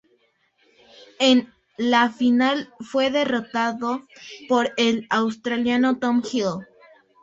[1.19, 4.07] En la final fue derrotado
[4.49, 6.45] por el australiano Tom Hill.